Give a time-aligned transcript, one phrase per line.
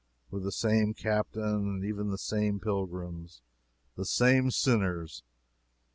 [0.31, 3.43] With the same captain and even the same pilgrims,
[3.95, 5.21] the same sinners.